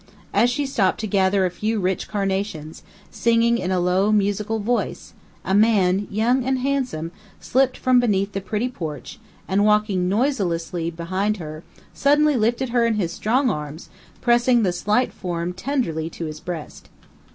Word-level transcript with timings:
As 0.33 0.49
she 0.49 0.65
stopped 0.65 0.99
to 1.01 1.05
gather 1.05 1.45
a 1.45 1.51
few 1.51 1.79
rich 1.79 2.07
carnations, 2.07 2.81
singing 3.11 3.59
in 3.59 3.69
a 3.69 3.79
low, 3.79 4.11
musical 4.11 4.57
voice, 4.57 5.13
a 5.45 5.53
man, 5.53 6.07
young 6.09 6.43
and 6.43 6.57
handsome, 6.57 7.11
slipped 7.39 7.77
from 7.77 7.99
beneath 7.99 8.31
the 8.31 8.41
pretty 8.41 8.67
porch, 8.67 9.19
and 9.47 9.63
walking 9.63 10.09
noiselessly 10.09 10.89
behind 10.89 11.37
her, 11.37 11.63
suddenly 11.93 12.35
lifted 12.35 12.69
her 12.69 12.87
in 12.87 12.95
his 12.95 13.13
strong 13.13 13.51
arms, 13.51 13.89
pressing 14.21 14.63
the 14.63 14.73
slight 14.73 15.13
form 15.13 15.53
tenderly 15.53 16.09
to 16.09 16.25
his 16.25 16.39
breast. 16.39 16.89